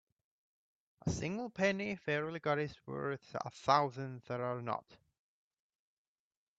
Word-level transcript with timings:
A 1.05 1.11
single 1.11 1.51
penny 1.51 1.95
fairly 1.95 2.39
got 2.39 2.57
is 2.57 2.73
worth 2.87 3.35
a 3.45 3.51
thousand 3.51 4.23
that 4.25 4.41
are 4.41 4.59
not. 4.59 4.97